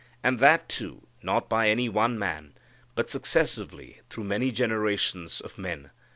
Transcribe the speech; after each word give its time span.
And 0.23 0.39
that, 0.39 0.67
too, 0.67 1.05
not 1.21 1.47
by 1.47 1.69
any 1.69 1.87
one 1.87 2.17
man, 2.17 2.55
but 2.95 3.11
successively 3.11 4.01
through 4.07 4.23
many 4.23 4.49
generations 4.51 5.39
of 5.41 5.59
men. 5.59 5.91